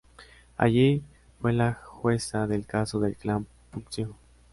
Allí, 0.57 1.03
fue 1.39 1.53
la 1.53 1.75
jueza 1.75 2.47
del 2.47 2.65
caso 2.65 2.99
del 2.99 3.15
clan 3.15 3.45
Puccio. 3.69 4.15